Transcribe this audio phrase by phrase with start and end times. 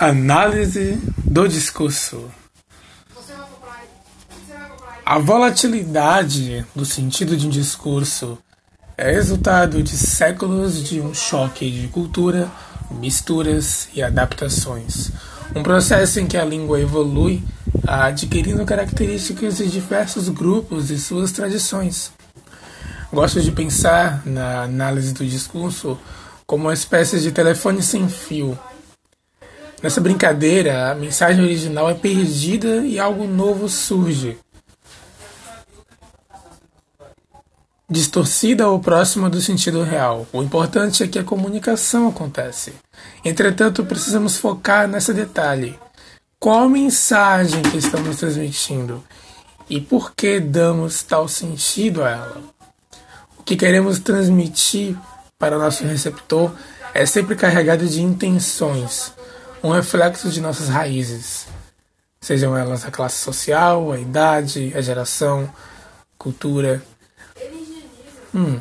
[0.00, 2.30] Análise do discurso.
[5.04, 8.38] A volatilidade do sentido de um discurso
[8.96, 12.50] é resultado de séculos de um choque de cultura,
[12.92, 15.12] misturas e adaptações.
[15.54, 17.44] Um processo em que a língua evolui,
[17.86, 22.10] adquirindo características de diversos grupos e suas tradições.
[23.12, 25.98] Gosto de pensar na análise do discurso
[26.46, 28.58] como uma espécie de telefone sem fio
[29.82, 34.38] Nessa brincadeira, a mensagem original é perdida e algo novo surge.
[37.88, 40.26] Distorcida ou próxima do sentido real.
[40.34, 42.74] O importante é que a comunicação acontece.
[43.24, 45.78] Entretanto, precisamos focar nesse detalhe.
[46.38, 49.02] Qual mensagem que estamos transmitindo?
[49.68, 52.42] E por que damos tal sentido a ela?
[53.38, 54.94] O que queremos transmitir
[55.38, 56.52] para nosso receptor
[56.92, 59.18] é sempre carregado de intenções
[59.62, 61.46] um reflexo de nossas raízes,
[62.20, 65.52] sejam elas a classe social, a idade, a geração,
[66.18, 66.82] cultura.
[68.34, 68.60] Hum.